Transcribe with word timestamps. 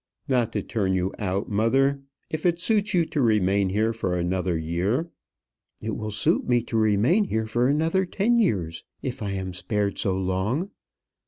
"Not 0.27 0.51
to 0.53 0.63
turn 0.63 0.93
you 0.93 1.13
out, 1.19 1.47
mother. 1.47 2.01
If 2.31 2.43
it 2.47 2.59
suits 2.59 2.95
you 2.95 3.05
to 3.05 3.21
remain 3.21 3.69
here 3.69 3.93
for 3.93 4.17
another 4.17 4.57
year" 4.57 5.11
"It 5.83 5.95
will 5.95 6.09
suit 6.09 6.47
me 6.49 6.63
to 6.63 6.77
remain 6.79 7.25
here 7.25 7.45
for 7.45 7.67
another 7.67 8.07
ten 8.07 8.39
years, 8.39 8.83
if 9.03 9.21
I 9.21 9.29
am 9.33 9.53
spared 9.53 9.99
so 9.99 10.17
long. 10.17 10.71